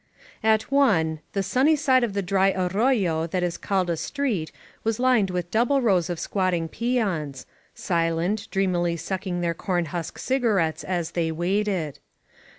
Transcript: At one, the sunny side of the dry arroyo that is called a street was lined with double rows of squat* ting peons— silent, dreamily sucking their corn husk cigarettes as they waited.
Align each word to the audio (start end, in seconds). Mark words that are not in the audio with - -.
At 0.41 0.71
one, 0.71 1.19
the 1.33 1.43
sunny 1.43 1.75
side 1.75 2.03
of 2.03 2.13
the 2.13 2.23
dry 2.23 2.53
arroyo 2.57 3.27
that 3.27 3.43
is 3.43 3.55
called 3.55 3.87
a 3.87 3.95
street 3.95 4.51
was 4.83 4.99
lined 4.99 5.29
with 5.29 5.51
double 5.51 5.79
rows 5.79 6.09
of 6.09 6.19
squat* 6.19 6.53
ting 6.53 6.67
peons— 6.69 7.45
silent, 7.75 8.47
dreamily 8.49 8.97
sucking 8.97 9.41
their 9.41 9.53
corn 9.53 9.85
husk 9.93 10.17
cigarettes 10.17 10.83
as 10.83 11.11
they 11.11 11.31
waited. 11.31 11.99